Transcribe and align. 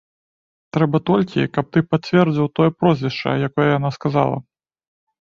Трэба 0.77 1.01
толькі, 1.09 1.45
каб 1.59 1.69
ты 1.77 1.85
пацвердзіў 1.91 2.51
тое 2.59 2.69
прозвішча, 2.81 3.39
якое 3.53 3.67
яна 3.77 3.89
сказала. 4.03 4.37